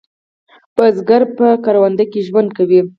بزګر 0.75 1.21
په 1.37 1.47
کروندو 1.63 2.05
کې 2.11 2.19
ژوند 2.27 2.49
کوي 2.57 2.81